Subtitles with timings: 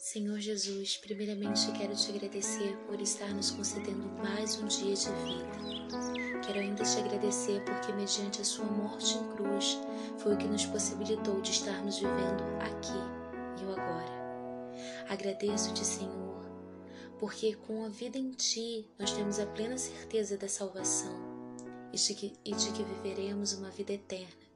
[0.00, 6.40] Senhor Jesus, primeiramente quero te agradecer por estar nos concedendo mais um dia de vida.
[6.42, 9.78] Quero ainda te agradecer porque, mediante a Sua morte em cruz,
[10.16, 15.06] foi o que nos possibilitou de estarmos vivendo aqui e agora.
[15.06, 16.46] Agradeço-te, Senhor,
[17.18, 21.12] porque com a vida em Ti nós temos a plena certeza da salvação
[21.92, 24.49] e de que, e de que viveremos uma vida eterna.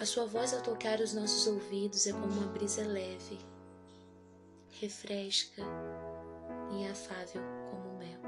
[0.00, 3.38] A sua voz ao tocar os nossos ouvidos é como uma brisa leve,
[4.80, 5.62] refresca
[6.72, 8.18] e afável como mel.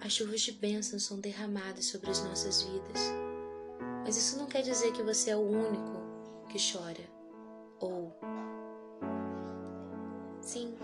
[0.00, 3.12] As chuvas de bênçãos são derramadas sobre as nossas vidas,
[4.06, 6.00] mas isso não quer dizer que você é o único
[6.48, 7.04] que chora
[7.78, 8.10] ou.
[10.40, 10.74] Sim,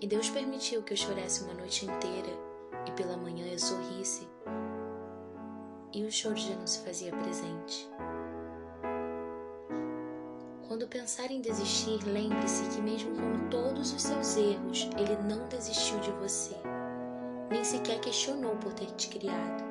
[0.00, 2.32] e Deus permitiu que eu chorasse uma noite inteira
[2.88, 4.26] e pela manhã eu sorrisse
[5.92, 7.88] e o choro já não se fazia presente.
[10.68, 15.98] Quando pensar em desistir, lembre-se que, mesmo com todos os seus erros, ele não desistiu
[15.98, 16.54] de você,
[17.50, 19.64] nem sequer questionou por ter te criado.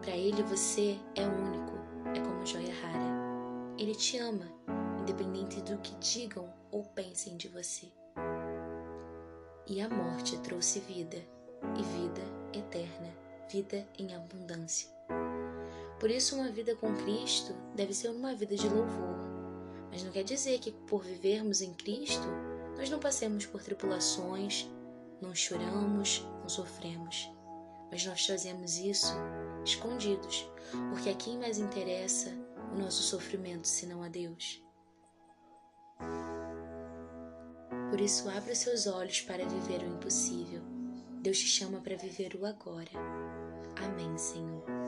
[0.00, 1.72] Para ele, você é único,
[2.14, 3.12] é como joia rara.
[3.78, 4.46] Ele te ama,
[5.00, 7.86] independente do que digam ou pensem de você.
[9.68, 11.18] E a morte trouxe vida,
[11.78, 13.21] e vida eterna,
[13.52, 14.88] vida em abundância.
[16.00, 19.18] Por isso, uma vida com Cristo deve ser uma vida de louvor.
[19.90, 22.26] Mas não quer dizer que, por vivermos em Cristo,
[22.78, 24.66] nós não passemos por tribulações,
[25.20, 27.30] não choramos, não sofremos.
[27.90, 29.12] Mas nós fazemos isso
[29.64, 30.48] escondidos,
[30.90, 32.30] porque a quem mais interessa
[32.74, 34.64] o nosso sofrimento senão a Deus?
[37.90, 40.71] Por isso, abra seus olhos para viver o impossível.
[41.22, 42.90] Deus te chama para viver o agora.
[43.76, 44.81] Amém, Senhor.